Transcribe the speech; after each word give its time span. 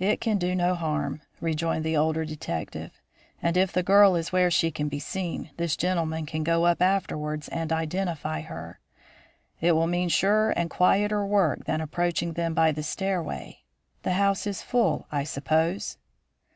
"It 0.00 0.20
can 0.20 0.36
do 0.36 0.56
no 0.56 0.74
harm," 0.74 1.20
rejoined 1.40 1.84
the 1.84 1.96
older 1.96 2.24
detective; 2.24 2.90
"and 3.40 3.56
if 3.56 3.72
the 3.72 3.84
girl 3.84 4.16
is 4.16 4.32
where 4.32 4.50
she 4.50 4.72
can 4.72 4.88
be 4.88 4.98
seen, 4.98 5.50
this 5.58 5.76
gentleman 5.76 6.26
can 6.26 6.42
go 6.42 6.66
up 6.66 6.82
afterwards 6.82 7.46
and 7.46 7.72
identify 7.72 8.40
her. 8.40 8.80
It 9.60 9.70
will 9.76 9.86
mean 9.86 10.08
surer 10.08 10.50
and 10.50 10.70
quieter 10.70 11.24
work 11.24 11.66
than 11.66 11.80
approaching 11.80 12.32
them 12.32 12.52
by 12.52 12.72
the 12.72 12.82
stairway. 12.82 13.60
The 14.02 14.14
house 14.14 14.44
is 14.44 14.60
full, 14.60 15.06
I 15.12 15.22
suppose?" 15.22 15.98